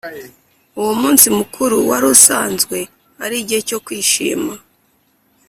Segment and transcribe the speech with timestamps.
[0.79, 2.77] uwo munsi mukuru wari usanzwe
[3.23, 4.53] ari igihe cyo kwishima.